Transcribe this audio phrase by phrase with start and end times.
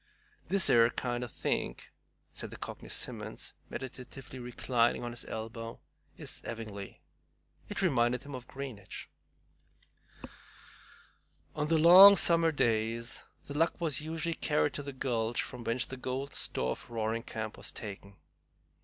[0.47, 1.91] "This 'ere kind o' think,"
[2.33, 5.79] said the Cockney Simmons, meditatively reclining on his elbow,
[6.17, 7.03] "is 'evingly."
[7.69, 9.11] It reminded him of Greenwich.
[11.53, 15.85] On the long summer days The Luck was usually carried to the gulch from whence
[15.85, 18.15] the golden store of Roaring Camp was taken.